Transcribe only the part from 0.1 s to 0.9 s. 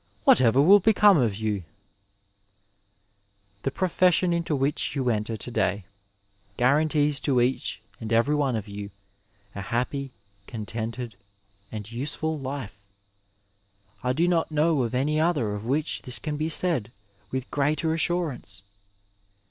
whatever will